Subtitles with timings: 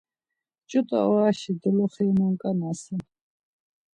[0.69, 3.01] Ç̌ut̆a oraşi doloxe imonǩanasen.